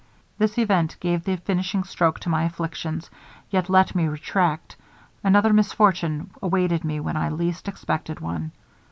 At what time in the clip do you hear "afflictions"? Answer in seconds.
2.45-3.11